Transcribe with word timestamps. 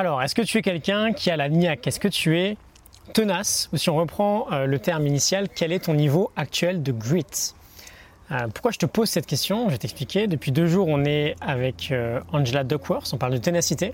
Alors, 0.00 0.22
est-ce 0.22 0.34
que 0.34 0.40
tu 0.40 0.56
es 0.56 0.62
quelqu'un 0.62 1.12
qui 1.12 1.30
a 1.30 1.36
la 1.36 1.50
niaque? 1.50 1.86
Est-ce 1.86 2.00
que 2.00 2.08
tu 2.08 2.38
es 2.38 2.56
tenace? 3.12 3.68
Ou 3.74 3.76
si 3.76 3.90
on 3.90 3.96
reprend 3.96 4.50
euh, 4.50 4.64
le 4.64 4.78
terme 4.78 5.06
initial, 5.06 5.46
quel 5.54 5.72
est 5.72 5.80
ton 5.80 5.92
niveau 5.92 6.30
actuel 6.36 6.82
de 6.82 6.90
grit? 6.90 7.52
Euh, 8.30 8.48
Pourquoi 8.48 8.70
je 8.70 8.78
te 8.78 8.86
pose 8.86 9.10
cette 9.10 9.26
question? 9.26 9.66
Je 9.66 9.72
vais 9.72 9.76
t'expliquer. 9.76 10.26
Depuis 10.26 10.52
deux 10.52 10.64
jours, 10.64 10.88
on 10.88 11.04
est 11.04 11.34
avec 11.42 11.90
euh, 11.92 12.18
Angela 12.32 12.64
Duckworth, 12.64 13.12
on 13.12 13.18
parle 13.18 13.34
de 13.34 13.38
ténacité. 13.38 13.92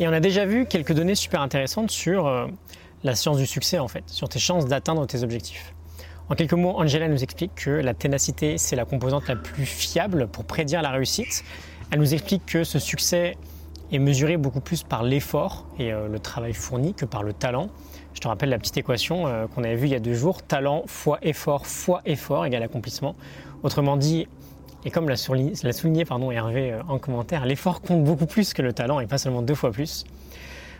Et 0.00 0.08
on 0.08 0.12
a 0.14 0.20
déjà 0.20 0.46
vu 0.46 0.64
quelques 0.64 0.94
données 0.94 1.14
super 1.14 1.42
intéressantes 1.42 1.90
sur 1.90 2.48
la 3.04 3.14
science 3.14 3.36
du 3.36 3.44
succès, 3.44 3.78
en 3.78 3.88
fait, 3.88 4.04
sur 4.06 4.30
tes 4.30 4.38
chances 4.38 4.64
d'atteindre 4.64 5.06
tes 5.06 5.22
objectifs. 5.22 5.74
En 6.30 6.34
quelques 6.34 6.54
mots, 6.54 6.78
Angela 6.78 7.08
nous 7.08 7.22
explique 7.22 7.54
que 7.56 7.68
la 7.68 7.92
ténacité, 7.92 8.56
c'est 8.56 8.74
la 8.74 8.86
composante 8.86 9.28
la 9.28 9.36
plus 9.36 9.66
fiable 9.66 10.28
pour 10.28 10.46
prédire 10.46 10.80
la 10.80 10.92
réussite. 10.92 11.44
Elle 11.90 11.98
nous 11.98 12.14
explique 12.14 12.46
que 12.46 12.64
ce 12.64 12.78
succès 12.78 13.36
est 13.92 13.98
mesuré 13.98 14.36
beaucoup 14.36 14.60
plus 14.60 14.82
par 14.82 15.02
l'effort 15.02 15.66
et 15.78 15.92
euh, 15.92 16.08
le 16.08 16.18
travail 16.18 16.52
fourni 16.52 16.94
que 16.94 17.04
par 17.04 17.22
le 17.22 17.32
talent. 17.32 17.68
Je 18.14 18.20
te 18.20 18.28
rappelle 18.28 18.48
la 18.48 18.58
petite 18.58 18.76
équation 18.76 19.26
euh, 19.26 19.46
qu'on 19.46 19.62
avait 19.62 19.76
vue 19.76 19.86
il 19.86 19.92
y 19.92 19.96
a 19.96 20.00
deux 20.00 20.14
jours, 20.14 20.42
talent 20.42 20.84
fois 20.86 21.18
effort 21.22 21.66
fois 21.66 22.00
effort 22.04 22.46
égale 22.46 22.62
accomplissement. 22.62 23.14
Autrement 23.62 23.96
dit, 23.96 24.26
et 24.84 24.90
comme 24.90 25.08
l'a 25.08 25.16
souligné, 25.16 26.04
pardon, 26.04 26.30
Hervé 26.30 26.72
euh, 26.72 26.82
en 26.88 26.98
commentaire, 26.98 27.46
l'effort 27.46 27.80
compte 27.80 28.04
beaucoup 28.04 28.26
plus 28.26 28.54
que 28.54 28.62
le 28.62 28.72
talent 28.72 29.00
et 29.00 29.06
pas 29.06 29.18
seulement 29.18 29.42
deux 29.42 29.54
fois 29.54 29.70
plus. 29.70 30.04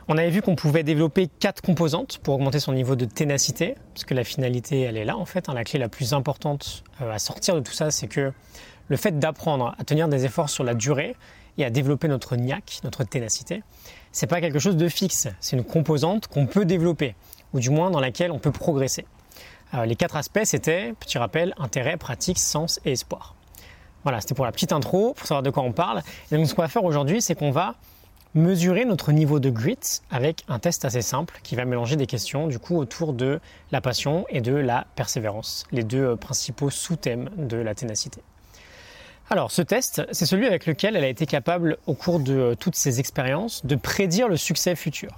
On 0.08 0.16
avait 0.18 0.30
vu 0.30 0.40
qu'on 0.40 0.54
pouvait 0.54 0.84
développer 0.84 1.26
quatre 1.26 1.60
composantes 1.60 2.18
pour 2.18 2.34
augmenter 2.34 2.60
son 2.60 2.72
niveau 2.72 2.94
de 2.94 3.04
ténacité, 3.04 3.74
parce 3.92 4.04
que 4.04 4.14
la 4.14 4.22
finalité, 4.22 4.82
elle 4.82 4.96
est 4.96 5.04
là 5.04 5.16
en 5.16 5.24
fait. 5.24 5.48
Hein. 5.48 5.54
la 5.54 5.64
clé 5.64 5.80
la 5.80 5.88
plus 5.88 6.12
importante 6.12 6.84
à 7.00 7.18
sortir 7.18 7.56
de 7.56 7.60
tout 7.60 7.72
ça, 7.72 7.90
c'est 7.90 8.06
que 8.06 8.32
le 8.86 8.96
fait 8.96 9.18
d'apprendre 9.18 9.74
à 9.76 9.82
tenir 9.82 10.08
des 10.08 10.24
efforts 10.24 10.48
sur 10.48 10.62
la 10.62 10.74
durée, 10.74 11.16
et 11.58 11.64
à 11.64 11.70
développer 11.70 12.08
notre 12.08 12.36
niaque, 12.36 12.80
notre 12.84 13.04
ténacité, 13.04 13.62
c'est 14.12 14.26
pas 14.26 14.40
quelque 14.40 14.58
chose 14.58 14.76
de 14.76 14.88
fixe, 14.88 15.28
c'est 15.40 15.56
une 15.56 15.64
composante 15.64 16.26
qu'on 16.28 16.46
peut 16.46 16.64
développer, 16.64 17.14
ou 17.52 17.60
du 17.60 17.70
moins 17.70 17.90
dans 17.90 18.00
laquelle 18.00 18.32
on 18.32 18.38
peut 18.38 18.52
progresser. 18.52 19.06
Euh, 19.74 19.84
les 19.84 19.96
quatre 19.96 20.16
aspects, 20.16 20.44
c'était, 20.44 20.94
petit 20.98 21.18
rappel, 21.18 21.54
intérêt, 21.58 21.96
pratique, 21.96 22.38
sens 22.38 22.80
et 22.84 22.92
espoir. 22.92 23.34
Voilà, 24.04 24.20
c'était 24.20 24.34
pour 24.34 24.44
la 24.44 24.52
petite 24.52 24.72
intro, 24.72 25.14
pour 25.14 25.26
savoir 25.26 25.42
de 25.42 25.50
quoi 25.50 25.64
on 25.64 25.72
parle. 25.72 26.02
Et 26.30 26.36
donc 26.36 26.46
ce 26.46 26.54
qu'on 26.54 26.62
va 26.62 26.68
faire 26.68 26.84
aujourd'hui, 26.84 27.20
c'est 27.20 27.34
qu'on 27.34 27.50
va 27.50 27.74
mesurer 28.34 28.84
notre 28.84 29.12
niveau 29.12 29.40
de 29.40 29.50
grit 29.50 30.00
avec 30.10 30.44
un 30.48 30.58
test 30.58 30.84
assez 30.84 31.02
simple 31.02 31.40
qui 31.42 31.56
va 31.56 31.64
mélanger 31.64 31.96
des 31.96 32.06
questions 32.06 32.46
du 32.46 32.58
coup 32.58 32.76
autour 32.76 33.14
de 33.14 33.40
la 33.72 33.80
passion 33.80 34.26
et 34.28 34.42
de 34.42 34.54
la 34.54 34.86
persévérance, 34.94 35.64
les 35.72 35.82
deux 35.82 36.04
euh, 36.04 36.16
principaux 36.16 36.70
sous-thèmes 36.70 37.30
de 37.36 37.56
la 37.56 37.74
ténacité. 37.74 38.20
Alors, 39.28 39.50
ce 39.50 39.60
test, 39.60 40.06
c'est 40.12 40.24
celui 40.24 40.46
avec 40.46 40.66
lequel 40.66 40.94
elle 40.94 41.02
a 41.02 41.08
été 41.08 41.26
capable, 41.26 41.78
au 41.86 41.94
cours 41.94 42.20
de 42.20 42.32
euh, 42.32 42.54
toutes 42.54 42.76
ses 42.76 43.00
expériences, 43.00 43.66
de 43.66 43.74
prédire 43.74 44.28
le 44.28 44.36
succès 44.36 44.76
futur. 44.76 45.10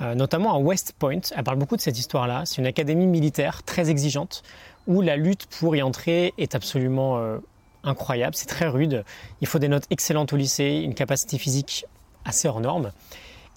Euh, 0.00 0.14
notamment 0.14 0.54
à 0.54 0.58
West 0.58 0.94
Point, 0.96 1.20
elle 1.34 1.42
parle 1.42 1.58
beaucoup 1.58 1.76
de 1.76 1.80
cette 1.80 1.98
histoire-là. 1.98 2.44
C'est 2.46 2.58
une 2.58 2.66
académie 2.66 3.08
militaire 3.08 3.64
très 3.64 3.90
exigeante 3.90 4.44
où 4.86 5.02
la 5.02 5.16
lutte 5.16 5.46
pour 5.46 5.74
y 5.74 5.82
entrer 5.82 6.34
est 6.38 6.54
absolument 6.54 7.18
euh, 7.18 7.38
incroyable. 7.82 8.36
C'est 8.36 8.46
très 8.46 8.68
rude. 8.68 9.04
Il 9.40 9.48
faut 9.48 9.58
des 9.58 9.68
notes 9.68 9.86
excellentes 9.90 10.32
au 10.32 10.36
lycée, 10.36 10.80
une 10.84 10.94
capacité 10.94 11.36
physique 11.36 11.84
assez 12.24 12.46
hors 12.46 12.60
norme. 12.60 12.92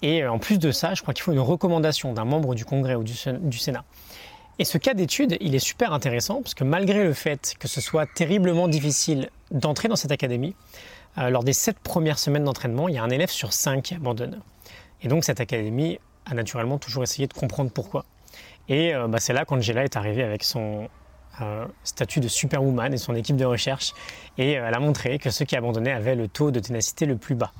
Et 0.02 0.26
en 0.26 0.40
plus 0.40 0.58
de 0.58 0.72
ça, 0.72 0.94
je 0.94 1.02
crois 1.02 1.14
qu'il 1.14 1.22
faut 1.22 1.32
une 1.32 1.38
recommandation 1.38 2.12
d'un 2.12 2.24
membre 2.24 2.56
du 2.56 2.64
Congrès 2.64 2.96
ou 2.96 3.04
du 3.04 3.14
Sénat. 3.58 3.84
Et 4.58 4.64
ce 4.64 4.78
cas 4.78 4.94
d'étude, 4.94 5.36
il 5.40 5.54
est 5.54 5.58
super 5.60 5.92
intéressant 5.92 6.40
parce 6.40 6.54
que 6.54 6.64
malgré 6.64 7.04
le 7.04 7.12
fait 7.12 7.54
que 7.58 7.68
ce 7.68 7.82
soit 7.82 8.06
terriblement 8.06 8.68
difficile 8.68 9.28
d'entrer 9.50 9.88
dans 9.88 9.96
cette 9.96 10.12
académie, 10.12 10.54
euh, 11.18 11.28
lors 11.28 11.44
des 11.44 11.52
sept 11.52 11.78
premières 11.78 12.18
semaines 12.18 12.44
d'entraînement, 12.44 12.88
il 12.88 12.94
y 12.94 12.98
a 12.98 13.02
un 13.02 13.10
élève 13.10 13.28
sur 13.28 13.52
cinq 13.52 13.82
qui 13.82 13.94
abandonne. 13.94 14.40
Et 15.02 15.08
donc 15.08 15.24
cette 15.24 15.40
académie 15.40 15.98
a 16.24 16.34
naturellement 16.34 16.78
toujours 16.78 17.02
essayé 17.02 17.28
de 17.28 17.34
comprendre 17.34 17.70
pourquoi. 17.70 18.06
Et 18.70 18.94
euh, 18.94 19.08
bah, 19.08 19.18
c'est 19.20 19.34
là 19.34 19.44
qu'Angela 19.44 19.84
est 19.84 19.96
arrivée 19.96 20.22
avec 20.22 20.42
son 20.42 20.88
euh, 21.42 21.66
statut 21.84 22.20
de 22.20 22.28
superwoman 22.28 22.94
et 22.94 22.98
son 22.98 23.14
équipe 23.14 23.36
de 23.36 23.44
recherche. 23.44 23.92
Et 24.38 24.52
elle 24.52 24.74
a 24.74 24.80
montré 24.80 25.18
que 25.18 25.28
ceux 25.28 25.44
qui 25.44 25.56
abandonnaient 25.56 25.92
avaient 25.92 26.16
le 26.16 26.28
taux 26.28 26.50
de 26.50 26.60
ténacité 26.60 27.04
le 27.04 27.16
plus 27.16 27.34
bas. 27.34 27.52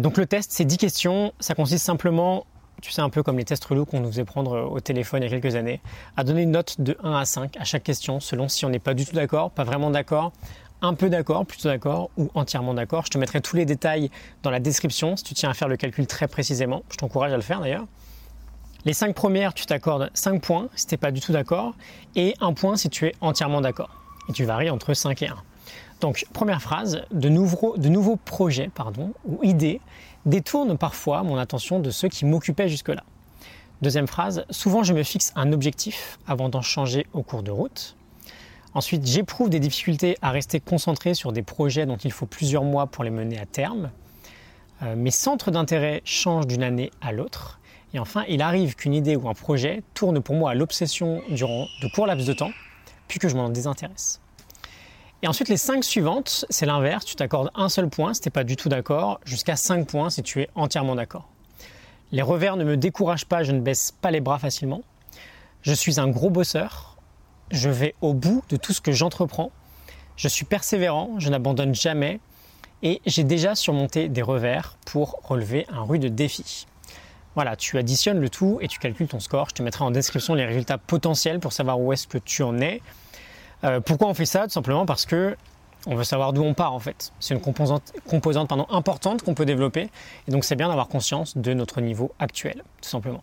donc 0.00 0.16
le 0.16 0.24
test, 0.24 0.50
c'est 0.52 0.64
10 0.64 0.78
questions. 0.78 1.34
Ça 1.40 1.54
consiste 1.54 1.84
simplement 1.84 2.46
tu 2.82 2.90
sais, 2.90 3.02
un 3.02 3.10
peu 3.10 3.22
comme 3.22 3.38
les 3.38 3.44
tests 3.44 3.64
relous 3.64 3.86
qu'on 3.86 4.00
nous 4.00 4.10
faisait 4.10 4.24
prendre 4.24 4.70
au 4.70 4.80
téléphone 4.80 5.22
il 5.22 5.30
y 5.30 5.34
a 5.34 5.40
quelques 5.40 5.56
années, 5.56 5.80
à 6.16 6.24
donner 6.24 6.42
une 6.42 6.50
note 6.50 6.80
de 6.80 6.96
1 7.02 7.12
à 7.12 7.24
5 7.24 7.56
à 7.56 7.64
chaque 7.64 7.82
question, 7.84 8.20
selon 8.20 8.48
si 8.48 8.64
on 8.64 8.70
n'est 8.70 8.78
pas 8.78 8.94
du 8.94 9.06
tout 9.06 9.14
d'accord, 9.14 9.50
pas 9.50 9.64
vraiment 9.64 9.90
d'accord, 9.90 10.32
un 10.82 10.94
peu 10.94 11.08
d'accord, 11.08 11.46
plutôt 11.46 11.68
d'accord 11.68 12.10
ou 12.16 12.30
entièrement 12.34 12.74
d'accord. 12.74 13.06
Je 13.06 13.10
te 13.10 13.18
mettrai 13.18 13.40
tous 13.40 13.56
les 13.56 13.64
détails 13.64 14.10
dans 14.42 14.50
la 14.50 14.60
description 14.60 15.16
si 15.16 15.24
tu 15.24 15.34
tiens 15.34 15.50
à 15.50 15.54
faire 15.54 15.68
le 15.68 15.76
calcul 15.76 16.06
très 16.06 16.28
précisément. 16.28 16.82
Je 16.90 16.96
t'encourage 16.96 17.32
à 17.32 17.36
le 17.36 17.42
faire 17.42 17.60
d'ailleurs. 17.60 17.86
Les 18.84 18.92
5 18.92 19.14
premières, 19.14 19.54
tu 19.54 19.66
t'accordes 19.66 20.10
5 20.14 20.40
points 20.42 20.68
si 20.76 20.86
tu 20.86 20.94
n'es 20.94 20.98
pas 20.98 21.10
du 21.10 21.20
tout 21.20 21.32
d'accord 21.32 21.74
et 22.14 22.34
1 22.40 22.52
point 22.52 22.76
si 22.76 22.88
tu 22.88 23.06
es 23.06 23.14
entièrement 23.20 23.60
d'accord. 23.60 23.90
Et 24.28 24.32
tu 24.32 24.44
varies 24.44 24.70
entre 24.70 24.94
5 24.94 25.22
et 25.22 25.28
1. 25.28 25.36
Donc, 26.00 26.26
première 26.32 26.60
phrase, 26.60 27.02
de 27.10 27.28
nouveaux, 27.28 28.16
projets 28.16 28.70
ou 29.24 29.42
idées 29.42 29.80
détournent 30.26 30.76
parfois 30.76 31.22
mon 31.22 31.36
attention 31.36 31.80
de 31.80 31.90
ceux 31.90 32.08
qui 32.08 32.24
m'occupaient 32.24 32.68
jusque-là. 32.68 33.02
Deuxième 33.82 34.06
phrase, 34.06 34.44
souvent 34.50 34.82
je 34.82 34.94
me 34.94 35.02
fixe 35.02 35.32
un 35.36 35.52
objectif 35.52 36.18
avant 36.26 36.48
d'en 36.48 36.62
changer 36.62 37.06
au 37.12 37.22
cours 37.22 37.42
de 37.42 37.50
route. 37.50 37.96
Ensuite, 38.74 39.06
j'éprouve 39.06 39.48
des 39.48 39.60
difficultés 39.60 40.16
à 40.20 40.30
rester 40.30 40.60
concentré 40.60 41.14
sur 41.14 41.32
des 41.32 41.42
projets 41.42 41.86
dont 41.86 41.96
il 41.96 42.12
faut 42.12 42.26
plusieurs 42.26 42.64
mois 42.64 42.86
pour 42.86 43.04
les 43.04 43.10
mener 43.10 43.38
à 43.38 43.46
terme. 43.46 43.90
Euh, 44.82 44.96
mes 44.96 45.10
centres 45.10 45.50
d'intérêt 45.50 46.02
changent 46.04 46.46
d'une 46.46 46.62
année 46.62 46.90
à 47.00 47.12
l'autre. 47.12 47.58
Et 47.94 47.98
enfin, 47.98 48.24
il 48.28 48.42
arrive 48.42 48.74
qu'une 48.74 48.92
idée 48.92 49.16
ou 49.16 49.28
un 49.28 49.34
projet 49.34 49.82
tourne 49.94 50.20
pour 50.20 50.34
moi 50.34 50.50
à 50.50 50.54
l'obsession 50.54 51.22
durant 51.30 51.66
de 51.80 51.88
courts 51.88 52.06
laps 52.06 52.26
de 52.26 52.34
temps, 52.34 52.50
puis 53.08 53.18
que 53.18 53.28
je 53.28 53.36
m'en 53.36 53.48
désintéresse. 53.48 54.20
Et 55.22 55.28
ensuite, 55.28 55.48
les 55.48 55.56
cinq 55.56 55.82
suivantes, 55.82 56.44
c'est 56.50 56.66
l'inverse. 56.66 57.04
Tu 57.04 57.16
t'accordes 57.16 57.50
un 57.54 57.68
seul 57.68 57.88
point 57.88 58.14
si 58.14 58.20
tu 58.20 58.28
n'es 58.28 58.32
pas 58.32 58.44
du 58.44 58.56
tout 58.56 58.68
d'accord, 58.68 59.20
jusqu'à 59.24 59.56
5 59.56 59.86
points 59.86 60.10
si 60.10 60.22
tu 60.22 60.42
es 60.42 60.50
entièrement 60.54 60.94
d'accord. 60.94 61.28
Les 62.12 62.22
revers 62.22 62.56
ne 62.56 62.64
me 62.64 62.76
découragent 62.76 63.26
pas, 63.26 63.42
je 63.42 63.52
ne 63.52 63.60
baisse 63.60 63.92
pas 63.92 64.10
les 64.10 64.20
bras 64.20 64.38
facilement. 64.38 64.82
Je 65.62 65.72
suis 65.72 65.98
un 65.98 66.08
gros 66.08 66.30
bosseur. 66.30 66.96
Je 67.50 67.70
vais 67.70 67.94
au 68.00 68.12
bout 68.12 68.42
de 68.48 68.56
tout 68.56 68.72
ce 68.72 68.80
que 68.80 68.92
j'entreprends. 68.92 69.50
Je 70.16 70.28
suis 70.28 70.44
persévérant, 70.44 71.18
je 71.18 71.30
n'abandonne 71.30 71.74
jamais. 71.74 72.20
Et 72.82 73.00
j'ai 73.06 73.24
déjà 73.24 73.54
surmonté 73.54 74.08
des 74.08 74.22
revers 74.22 74.76
pour 74.84 75.20
relever 75.24 75.66
un 75.68 75.82
rude 75.82 76.14
défi. 76.14 76.66
Voilà, 77.34 77.56
tu 77.56 77.78
additionnes 77.78 78.20
le 78.20 78.28
tout 78.28 78.58
et 78.60 78.68
tu 78.68 78.78
calcules 78.78 79.08
ton 79.08 79.20
score. 79.20 79.48
Je 79.50 79.54
te 79.54 79.62
mettrai 79.62 79.84
en 79.84 79.90
description 79.90 80.34
les 80.34 80.44
résultats 80.44 80.78
potentiels 80.78 81.40
pour 81.40 81.52
savoir 81.52 81.80
où 81.80 81.92
est-ce 81.92 82.06
que 82.06 82.18
tu 82.18 82.42
en 82.42 82.60
es. 82.60 82.80
Euh, 83.66 83.80
pourquoi 83.80 84.08
on 84.08 84.14
fait 84.14 84.26
ça 84.26 84.44
Tout 84.44 84.50
simplement 84.50 84.86
parce 84.86 85.06
que 85.06 85.36
on 85.86 85.94
veut 85.94 86.04
savoir 86.04 86.32
d'où 86.32 86.42
on 86.42 86.54
part 86.54 86.72
en 86.72 86.80
fait. 86.80 87.12
C'est 87.20 87.34
une 87.34 87.40
composante, 87.40 87.92
composante 88.08 88.52
importante 88.70 89.22
qu'on 89.22 89.34
peut 89.34 89.46
développer 89.46 89.88
et 90.26 90.30
donc 90.30 90.44
c'est 90.44 90.56
bien 90.56 90.68
d'avoir 90.68 90.88
conscience 90.88 91.36
de 91.36 91.54
notre 91.54 91.80
niveau 91.80 92.12
actuel, 92.18 92.62
tout 92.80 92.88
simplement. 92.88 93.22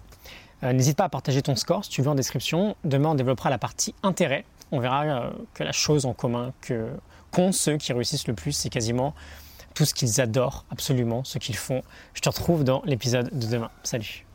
Euh, 0.63 0.71
n'hésite 0.71 0.97
pas 0.97 1.05
à 1.05 1.09
partager 1.09 1.41
ton 1.41 1.55
score 1.55 1.83
si 1.83 1.91
tu 1.91 2.01
veux 2.01 2.09
en 2.09 2.15
description. 2.15 2.75
Demain 2.83 3.09
on 3.09 3.15
développera 3.15 3.49
la 3.49 3.57
partie 3.57 3.95
intérêt. 4.01 4.45
On 4.71 4.79
verra 4.79 5.03
euh, 5.03 5.29
que 5.53 5.63
la 5.63 5.73
chose 5.73 6.05
en 6.05 6.13
commun 6.13 6.53
que 6.61 6.89
qu'ont 7.31 7.51
ceux 7.51 7.77
qui 7.77 7.91
réussissent 7.93 8.27
le 8.27 8.35
plus, 8.35 8.51
c'est 8.51 8.69
quasiment 8.69 9.13
tout 9.73 9.85
ce 9.85 9.93
qu'ils 9.93 10.21
adorent 10.21 10.65
absolument, 10.71 11.23
ce 11.23 11.39
qu'ils 11.39 11.57
font. 11.57 11.81
Je 12.13 12.21
te 12.21 12.29
retrouve 12.29 12.63
dans 12.63 12.81
l'épisode 12.85 13.29
de 13.33 13.47
demain. 13.47 13.71
Salut 13.81 14.25